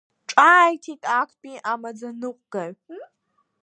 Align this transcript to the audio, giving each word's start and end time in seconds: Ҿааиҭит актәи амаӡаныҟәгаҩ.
Ҿааиҭит 0.29 1.03
актәи 1.19 1.55
амаӡаныҟәгаҩ. 1.71 2.71